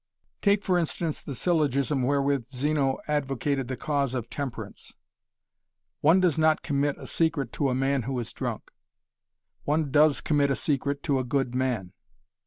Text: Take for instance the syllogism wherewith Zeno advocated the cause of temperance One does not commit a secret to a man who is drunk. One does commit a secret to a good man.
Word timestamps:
Take 0.41 0.63
for 0.63 0.79
instance 0.79 1.21
the 1.21 1.35
syllogism 1.35 2.01
wherewith 2.01 2.49
Zeno 2.49 2.97
advocated 3.07 3.67
the 3.67 3.77
cause 3.77 4.15
of 4.15 4.31
temperance 4.31 4.95
One 5.99 6.19
does 6.19 6.39
not 6.39 6.63
commit 6.63 6.97
a 6.97 7.05
secret 7.05 7.51
to 7.53 7.69
a 7.69 7.75
man 7.75 8.01
who 8.01 8.17
is 8.17 8.33
drunk. 8.33 8.71
One 9.63 9.91
does 9.91 10.19
commit 10.19 10.49
a 10.49 10.55
secret 10.55 11.03
to 11.03 11.19
a 11.19 11.23
good 11.23 11.53
man. 11.53 11.93